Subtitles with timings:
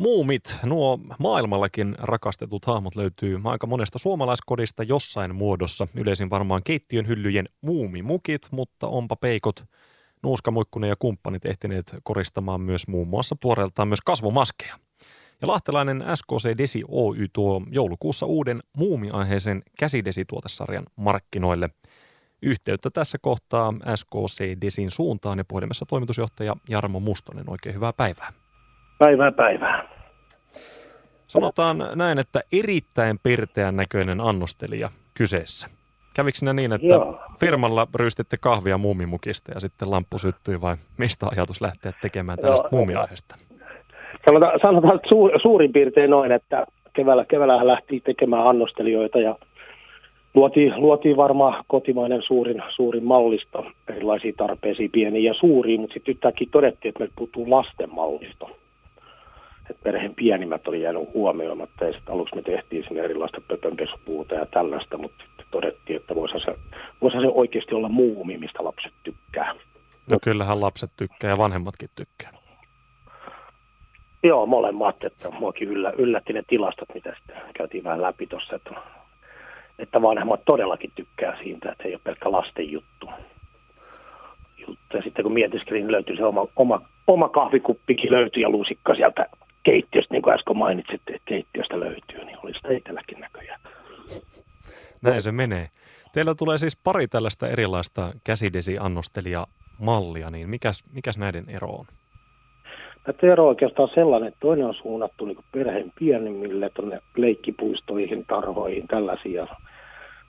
[0.00, 5.88] Muumit, nuo maailmallakin rakastetut hahmot löytyy aika monesta suomalaiskodista jossain muodossa.
[5.94, 9.64] Yleisin varmaan keittiön hyllyjen muumimukit, mutta onpa peikot,
[10.22, 14.74] Nuuska Muikkunen ja kumppanit ehtineet koristamaan myös muun muassa tuoreeltaan myös kasvomaskeja.
[15.42, 21.70] Ja lahtelainen SKC Desi Oy tuo joulukuussa uuden muumiaiheisen käsidesituotesarjan markkinoille.
[22.42, 27.44] Yhteyttä tässä kohtaa SKC Desin suuntaan ja puhelimessa toimitusjohtaja Jarmo Mustonen.
[27.50, 28.32] Oikein hyvää päivää.
[28.98, 29.89] Päivää päivää.
[31.30, 35.68] Sanotaan näin, että erittäin pirteän näköinen annostelija kyseessä.
[36.14, 37.18] Kävikö sinä niin, että Joo.
[37.40, 43.36] firmalla ryystitte kahvia muumimukista ja sitten lamppu syttyi vai mistä ajatus lähteä tekemään tällaista muumiaiheesta?
[44.24, 49.36] Sanotaan, sanotaan että suur, suurin piirtein noin, että keväällä, keväällä lähti tekemään annostelijoita ja
[50.34, 56.48] luotiin, luotiin varmaan kotimainen suurin, suurin mallisto erilaisiin tarpeisiin, pieniä ja suuria, mutta sitten yhtäkkiä
[56.50, 58.50] todettiin, että meiltä puuttuu lasten mallisto
[59.84, 64.98] perheen pienimmät oli jäänyt huomioimatta ja sitten aluksi me tehtiin sinne erilaista pöpönpesupuuta ja tällaista,
[64.98, 66.54] mutta sitten todettiin, että voisihan se,
[67.02, 69.54] voisihan se oikeasti olla muumi, mistä lapset tykkää.
[70.10, 72.40] No kyllähän lapset tykkää ja vanhemmatkin tykkää.
[74.22, 78.70] Joo, molemmat, että muakin yllä, yllätti ne tilastot, mitä sitten käytiin vähän läpi tuossa, että,
[79.78, 83.10] että vanhemmat todellakin tykkää siitä, että ei ole pelkkä lasten juttu.
[84.56, 84.96] juttu.
[84.96, 89.26] Ja sitten kun mietiskelin, niin löytyi se oma, oma, oma kahvikuppikin löytyi ja lusikka sieltä
[89.62, 93.60] keittiöstä, niin kuin äsken mainitsit, että keittiöstä löytyy, niin oli sitä itselläkin näköjään.
[95.02, 95.68] Näin se menee.
[96.12, 101.86] Teillä tulee siis pari tällaista erilaista käsidesi-annostelijamallia, niin mikäs, mikäs näiden ero on?
[103.04, 108.88] Tämä ero on oikeastaan sellainen, että toinen on suunnattu niin perheen pienimmille, tuonne leikkipuistoihin, tarhoihin,
[108.88, 109.46] tällaisia.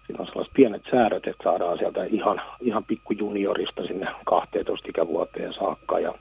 [0.08, 6.00] Siinä on sellaiset pienet säädöt, että saadaan sieltä ihan, ihan pikkujuniorista sinne 12 ikävuoteen saakka.
[6.00, 6.14] Ja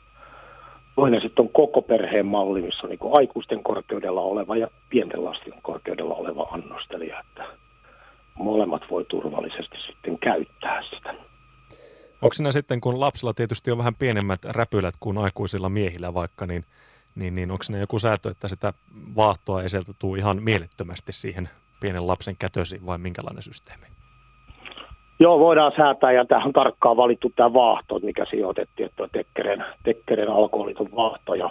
[1.01, 5.53] Toinen sitten on koko perheen malli, missä on niin aikuisten korkeudella oleva ja pienten lasten
[5.63, 7.45] korkeudella oleva annostelija, että
[8.35, 11.15] molemmat voi turvallisesti sitten käyttää sitä.
[12.23, 16.65] Onko siinä sitten, kun lapsilla tietysti on vähän pienemmät räpylät kuin aikuisilla miehillä vaikka, niin,
[17.15, 18.73] niin, niin onko siinä joku säätö, että sitä
[19.17, 21.49] vaahtoa ei sieltä tule ihan mielettömästi siihen
[21.81, 23.87] pienen lapsen kätösi vai minkälainen systeemi?
[25.21, 30.29] Joo, voidaan säätää ja tähän on tarkkaan valittu tämä vaahto, mikä sijoitettiin, että Tekkeren, Tekkeren
[30.29, 31.35] alkoholiton vaahto.
[31.35, 31.51] Ja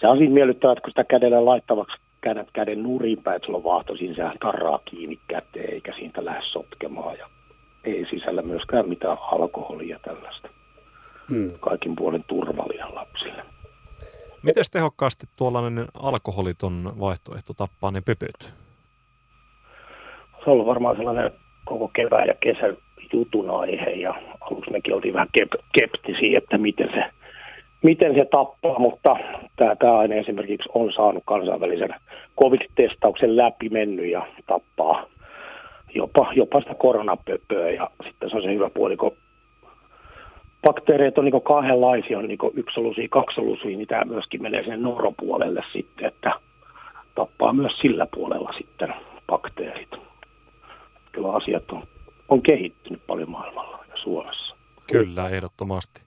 [0.00, 3.56] se on siinä miellyttävää, että kun sitä kädellä laittavaksi kädet käden nurin päin, että sulla
[3.56, 7.18] on vaahto, siinä sehän tarraa kiinni käteen eikä siitä lähde sotkemaan.
[7.18, 7.28] Ja
[7.84, 10.48] ei sisällä myöskään mitään alkoholia tällaista.
[11.28, 11.52] Hmm.
[11.60, 13.42] Kaikin puolen turvallinen lapsille.
[14.42, 18.54] Miten tehokkaasti tuollainen alkoholiton vaihtoehto tappaa ne pöpöt?
[20.44, 21.30] Se on ollut varmaan sellainen
[21.64, 22.76] koko kevään ja kesän
[23.12, 25.28] jutun aihe ja aluksi mekin oltiin vähän
[25.72, 27.04] keptisiä, että miten se,
[27.82, 29.16] miten se tappaa, mutta
[29.56, 31.94] tämä, tämä aine esimerkiksi on saanut kansainvälisen
[32.42, 35.06] COVID-testauksen läpi mennyt ja tappaa
[35.94, 39.16] jopa, jopa sitä koronapöpöä ja sitten se on se hyvä puoli, kun
[40.62, 46.06] bakteereita on niin kahdenlaisia, on niin yksolusia, kaksolusia, niin tämä myöskin menee sinne noropuolelle sitten,
[46.06, 46.32] että
[47.14, 48.94] tappaa myös sillä puolella sitten
[49.26, 49.90] bakteerit.
[51.12, 51.82] Kyllä asiat on
[52.28, 54.56] on kehittynyt paljon maailmalla ja Suomessa.
[54.92, 56.06] Kyllä, ehdottomasti.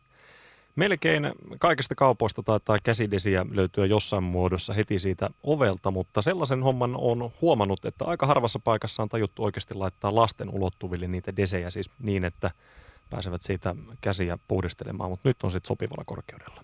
[0.75, 7.29] Melkein kaikista kaupoista taitaa käsidesiä löytyä jossain muodossa heti siitä ovelta, mutta sellaisen homman on
[7.41, 12.25] huomannut, että aika harvassa paikassa on tajuttu oikeasti laittaa lasten ulottuville niitä desejä siis niin,
[12.25, 12.51] että
[13.09, 16.61] pääsevät siitä käsiä puhdistelemaan, mutta nyt on sitten sopivalla korkeudella.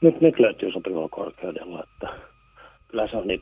[0.00, 2.08] Nyt, nyt löytyy sopivalla korkeudella, että
[2.88, 3.40] kyllä se on niin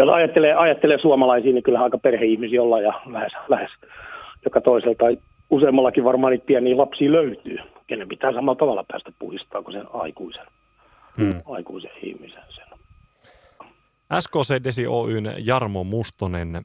[0.00, 3.70] jos ajattelee, ajattelee suomalaisia, niin kyllä aika perheihmisiä ollaan ja lähes, lähes
[4.44, 5.18] joka toiselta tai
[5.50, 10.46] useammallakin varmaan niitä pieniä lapsia löytyy, kenen pitää samalla tavalla päästä puhistaa kuin sen aikuisen,
[11.16, 11.42] hmm.
[11.46, 12.42] aikuisen ihmisen.
[12.48, 12.64] Sen.
[14.20, 16.56] SKC Desi Oyn Jarmo Mustonen.
[16.56, 16.62] Äh,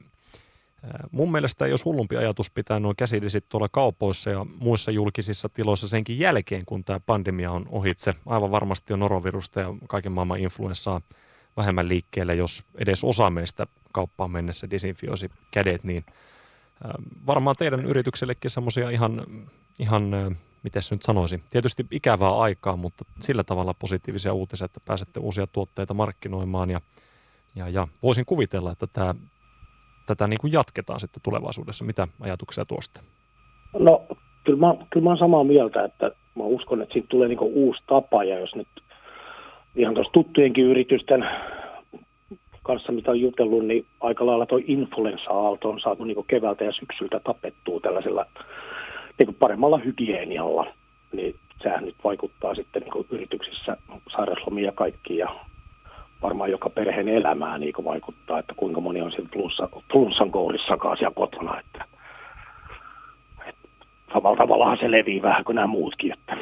[1.12, 5.88] mun mielestä ei olisi hullumpi ajatus pitää nuo käsidesit tuolla kaupoissa ja muissa julkisissa tiloissa
[5.88, 8.14] senkin jälkeen, kun tämä pandemia on ohitse.
[8.26, 11.00] Aivan varmasti on norovirusta ja kaiken maailman influenssaa
[11.56, 16.04] vähemmän liikkeelle, jos edes osa meistä kauppaan mennessä disinfioisi kädet, niin
[17.26, 19.26] varmaan teidän yrityksellekin semmoisia ihan,
[19.80, 20.10] ihan
[20.62, 25.46] miten se nyt sanoisi, tietysti ikävää aikaa, mutta sillä tavalla positiivisia uutisia, että pääsette uusia
[25.46, 26.80] tuotteita markkinoimaan ja,
[27.56, 29.14] ja, ja voisin kuvitella, että tämä,
[30.06, 31.84] tätä niin kuin jatketaan sitten tulevaisuudessa.
[31.84, 33.02] Mitä ajatuksia tuosta?
[33.78, 34.06] No
[34.44, 37.82] kyllä mä, kyllä mä olen samaa mieltä, että mä uskon, että siitä tulee niin uusi
[37.86, 38.68] tapa ja jos nyt
[39.76, 41.26] ihan tuossa tuttujenkin yritysten
[42.62, 47.20] kanssa, mitä on jutellut, niin aika lailla tuo influenssa-aalto on saatu niin keväältä ja syksyltä
[47.20, 48.26] tapettua tällaisella
[49.18, 50.66] niin paremmalla hygienialla.
[51.12, 53.76] Niin sehän nyt vaikuttaa sitten niin yrityksissä
[54.08, 55.28] sairauslomia kaikki ja
[56.22, 61.14] varmaan joka perheen elämää niin vaikuttaa, että kuinka moni on siellä plussa, plussan kourissakaan siellä
[61.14, 61.60] kotona.
[61.60, 61.84] Että,
[63.46, 63.68] että
[64.12, 66.36] samalla tavallahan se levii vähän kuin nämä muutkin, että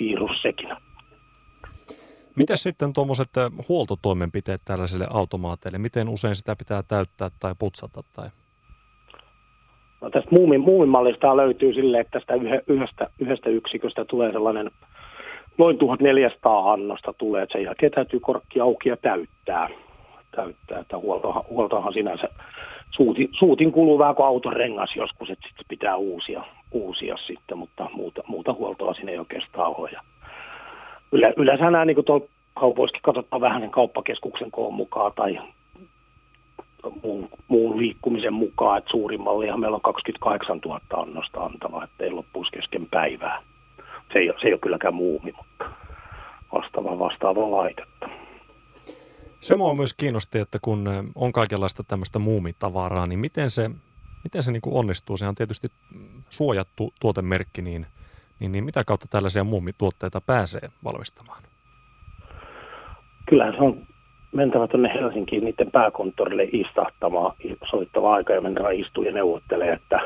[0.00, 0.68] virus sekin.
[2.38, 3.28] Miten sitten tuommoiset
[3.68, 5.78] huoltotoimenpiteet tällaisille automaateille?
[5.78, 8.02] Miten usein sitä pitää täyttää tai putsata?
[8.16, 8.28] Tai?
[10.00, 12.34] No tästä muumin, muumimallista löytyy sille, että tästä
[12.66, 14.70] yhdestä, yhdestä yksiköstä tulee sellainen
[15.58, 19.68] noin 1400 annosta tulee, että sen jälkeen täytyy korkki auki ja täyttää.
[20.30, 22.28] täyttää että huoltohan, huoltohan sinänsä
[22.90, 27.90] suutin, suutin kuluu vähän kuin auton rengas joskus, että sitten pitää uusia, uusia sitten, mutta
[27.92, 29.90] muuta, muuta huoltoa sinne ei oikeastaan ole.
[31.12, 35.38] Yle, yleensä nämä niin tuolla kaupoissakin katsotaan vähän sen kauppakeskuksen koon mukaan tai
[37.02, 42.10] muun, muun liikkumisen mukaan, että suurin mallihan meillä on 28 000 annosta antava, että ei
[42.10, 43.42] loppuisi kesken päivää.
[44.12, 45.64] Se ei, se ei ole kylläkään muumi, mutta
[46.52, 48.08] vastaava, vastaava laitetta.
[49.40, 53.70] Se mua myös kiinnosti, että kun on kaikenlaista tämmöistä muumitavaraa, niin miten se,
[54.24, 55.16] miten se niin kuin onnistuu?
[55.16, 55.68] Se on tietysti
[56.30, 57.86] suojattu tuotemerkki, niin,
[58.40, 61.42] niin, niin mitä kautta tällaisia muumituotteita pääsee valmistamaan?
[63.28, 63.86] Kyllähän se on
[64.32, 67.32] mentävä tuonne Helsinkiin niiden pääkonttorille istahtamaan,
[67.70, 70.00] soittava aika ja mennään istuu ja neuvottelee, että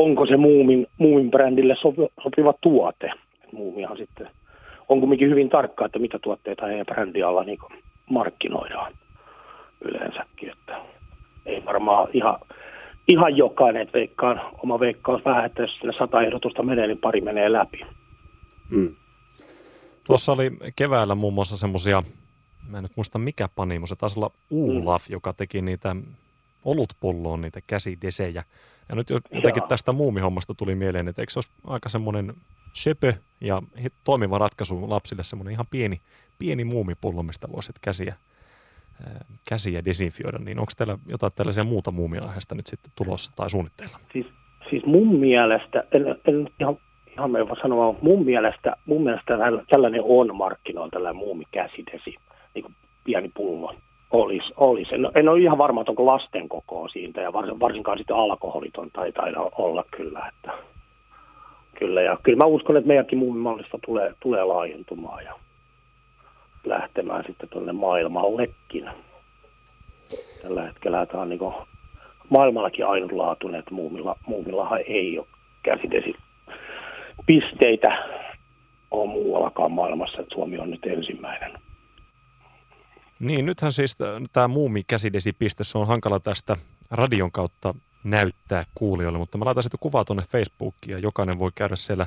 [0.00, 1.74] onko se muumin, muumin brändille
[2.22, 3.10] sopiva tuote.
[3.52, 4.28] Muumihan sitten
[4.88, 7.58] on kuitenkin hyvin tarkka, että mitä tuotteita heidän brändialla niin
[8.10, 8.92] markkinoidaan
[9.80, 10.50] yleensäkin.
[10.50, 10.76] Että
[11.46, 12.38] ei varmaan ihan,
[13.08, 17.20] ihan jokainen, että veikkaan, oma veikkaus vähän, että jos sinne sata ehdotusta menee, niin pari
[17.20, 17.80] menee läpi.
[18.70, 18.94] Hmm.
[20.06, 22.02] Tuossa oli keväällä muun muassa semmoisia
[22.70, 25.12] mä en nyt muista mikä panimo, se taisi olla Ulaf, mm.
[25.12, 25.96] joka teki niitä
[26.64, 28.44] olutpulloon niitä käsidesejä.
[28.88, 29.68] Ja nyt jotenkin Joo.
[29.68, 32.34] tästä muumihommasta tuli mieleen, että eikö se olisi aika semmoinen
[32.72, 33.62] söpö ja
[34.04, 36.00] toimiva ratkaisu lapsille semmoinen ihan pieni,
[36.38, 38.14] pieni muumipullo, mistä voisit käsiä,
[39.48, 43.98] käsiä desinfioida, niin onko teillä jotain tällaisia muuta muumiaiheesta nyt sitten tulossa tai suunnitteilla?
[44.12, 44.26] Siis,
[44.70, 46.78] siis mun mielestä, en, en ihan,
[47.12, 49.38] ihan me voi sanoa, mun mielestä, mun mielestä
[49.70, 52.14] tällainen on markkinoilla, tällainen muumikäsidesi
[52.54, 52.74] niin kuin
[53.04, 53.74] pieni pullo
[54.10, 54.52] olisi.
[54.56, 54.94] olisi.
[54.94, 59.12] En, en ole ihan varma, että onko lasten kokoa siitä ja varsinkaan sitten alkoholitonta ei
[59.12, 60.28] taida olla kyllä.
[60.28, 60.58] Että,
[61.78, 65.34] kyllä, ja kyllä mä uskon, että meidänkin muumimallista tulee, tulee laajentumaan ja
[66.66, 68.90] lähtemään sitten tuonne maailmallekin.
[70.42, 71.40] Tällä hetkellä tämä on niin
[72.28, 75.26] maailmallakin ainutlaatuinen, että muumilla, muumillahan ei ole
[75.62, 76.14] käsitesi
[77.26, 77.98] pisteitä
[78.90, 81.52] on muuallakaan maailmassa, että Suomi on nyt ensimmäinen.
[83.20, 83.96] Niin, nythän siis
[84.32, 86.56] tämä muumi käsidesipiste, se on hankala tästä
[86.90, 87.74] radion kautta
[88.04, 92.06] näyttää kuulijoille, mutta mä laitan sitten kuvaa tuonne Facebookiin ja jokainen voi käydä siellä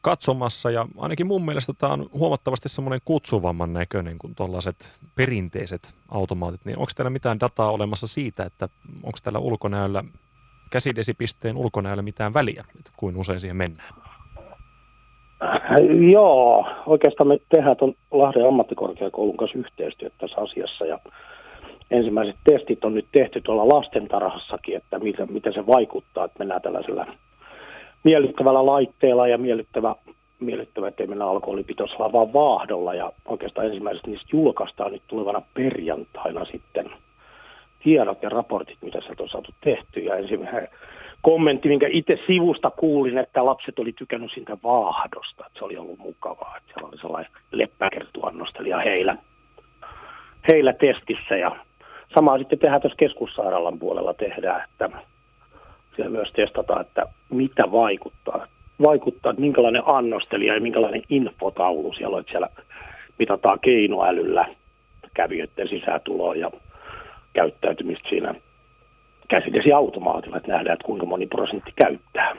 [0.00, 6.60] katsomassa ja ainakin mun mielestä tämä on huomattavasti semmoinen kutsuvamman näköinen kuin tuollaiset perinteiset automaatit,
[6.64, 8.68] niin onko teillä mitään dataa olemassa siitä, että
[9.02, 10.04] onko tällä ulkonäöllä,
[10.70, 13.94] käsidesipisteen ulkonäöllä mitään väliä, että kuin usein siihen mennään?
[15.42, 15.62] Äh,
[16.10, 20.98] joo, oikeastaan me tehdään tuon Lahden ammattikorkeakoulun kanssa yhteistyötä tässä asiassa ja
[21.90, 27.06] ensimmäiset testit on nyt tehty tuolla lastentarhassakin, että miten, miten se vaikuttaa, että mennään tällaisella
[28.04, 29.94] miellyttävällä laitteella ja miellyttävä,
[30.40, 32.94] miellyttävä ettei mennä alkoholipitoisella vaan vaahdolla.
[32.94, 36.90] Ja oikeastaan ensimmäiset niistä julkaistaan nyt tulevana perjantaina sitten
[37.82, 40.68] tiedot ja raportit, mitä sieltä on saatu tehty ja ensimmäinen
[41.22, 45.98] kommentti, minkä itse sivusta kuulin, että lapset oli tykännyt siitä vaahdosta, että se oli ollut
[45.98, 49.16] mukavaa, että siellä oli sellainen leppäkertuannostelija heillä,
[50.48, 51.36] heillä testissä.
[51.36, 51.56] Ja
[52.14, 54.90] samaa sitten tehdään tässä keskussairaalan puolella tehdään, että
[55.96, 58.46] siellä myös testataan, että mitä vaikuttaa,
[58.82, 62.48] vaikuttaa, että minkälainen annostelija ja minkälainen infotaulu siellä on, että siellä
[63.18, 64.46] mitataan keinoälyllä
[65.14, 66.50] kävijöiden sisätuloa ja
[67.32, 68.34] käyttäytymistä siinä
[69.28, 72.36] käsidesiautomaatilla, että nähdään, että kuinka moni prosentti käyttää.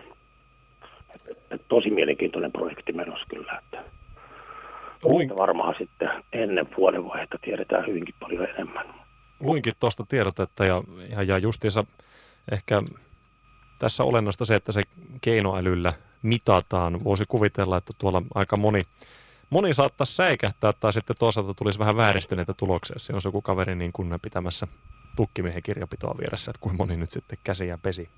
[1.15, 3.61] Että tosi mielenkiintoinen projekti menossa kyllä.
[3.63, 3.83] Että
[5.03, 5.37] Luin...
[5.37, 8.85] varmaan sitten ennen vuodenvaihetta tiedetään hyvinkin paljon enemmän.
[9.39, 11.85] Luinkin tuosta tiedotetta ja, ja, ja justiinsa
[12.51, 12.81] ehkä
[13.81, 14.81] tässä olennaista se, että se
[15.21, 17.03] keinoälyllä mitataan.
[17.03, 18.81] Voisi kuvitella, että tuolla aika moni,
[19.49, 23.91] moni saattaisi säikähtää tai sitten toisaalta tulisi vähän vääristyneitä tuloksia, jos on joku kaveri niin
[23.93, 24.67] kuin pitämässä
[25.15, 28.09] tukkimiehen kirjapitoa vieressä, että kuinka moni nyt sitten käsiä pesi.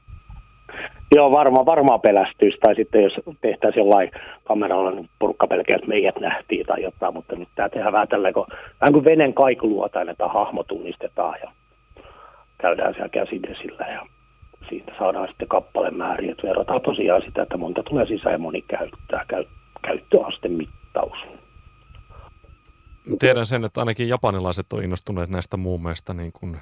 [1.15, 4.12] Joo, varmaan varmaan pelästyisi, tai sitten jos tehtäisiin jollain
[4.43, 8.34] kameralla, niin porukka pelkää, että meidät nähtiin tai jotain, mutta nyt tämä tehdään vähän tälleen,
[8.34, 8.48] kun,
[8.82, 11.51] vähän kuin veneen kaikuluotain, että hahmo tunnistetaan ja
[12.58, 14.05] käydään siellä käsidesillä ja
[14.70, 19.25] siitä saadaan sitten kappalemääriä, että verrataan tosiaan sitä, että monta tulee sisään ja moni käyttää,
[19.27, 19.46] käy,
[19.82, 21.17] käyttöaste mittaus.
[23.20, 26.58] tiedän sen, että ainakin japanilaiset on innostuneet näistä muun mielestä niin kuin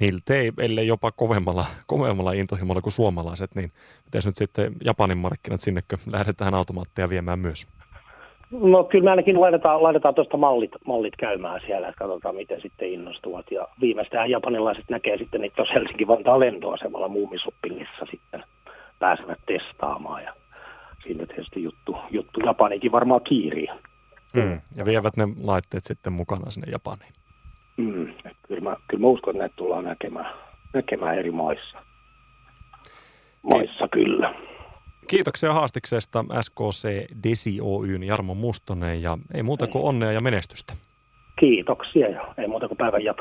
[0.00, 3.70] miltei, ellei jopa kovemmalla, kovemmalla intohimolla kuin suomalaiset, niin
[4.04, 7.66] pitäisi nyt sitten Japanin markkinat sinnekö lähdetään automaatteja viemään myös?
[8.52, 12.88] No kyllä me ainakin laitetaan, laitetaan tuosta mallit, mallit käymään siellä, että katsotaan miten sitten
[12.88, 13.50] innostuvat.
[13.50, 18.44] Ja viimeistään japanilaiset näkee sitten niitä tuossa Helsinki-Vantaan lentoasemalla muumisoppingissa sitten
[18.98, 20.22] pääsevät testaamaan.
[20.22, 20.34] Ja
[21.02, 23.68] siinä tietysti juttu, juttu Japanikin varmaan kiirii.
[24.32, 24.60] Mm.
[24.76, 27.12] Ja vievät ne laitteet sitten mukana sinne Japaniin.
[27.76, 28.14] Mm.
[28.48, 30.34] Kyllä, mä, kyllä mä uskon, että näitä tullaan näkemään,
[30.74, 31.78] näkemään eri maissa.
[33.42, 34.34] Maissa kyllä.
[35.12, 36.88] Kiitoksia haastiksesta SKC
[37.24, 40.72] Desi Oyn Jarmo Mustonen ja ei muuta kuin onnea ja menestystä.
[41.40, 43.20] Kiitoksia ja ei muuta kuin päivän jatkoa.